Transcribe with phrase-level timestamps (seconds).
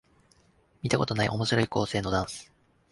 [0.81, 2.51] 見たことない面白い構成のダンス